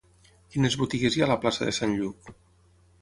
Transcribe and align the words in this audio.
Quines 0.53 0.77
botigues 0.83 1.17
hi 1.17 1.23
ha 1.23 1.27
a 1.27 1.31
la 1.33 1.37
plaça 1.43 1.67
de 1.69 1.75
Sant 1.81 1.97
Lluc? 2.01 2.33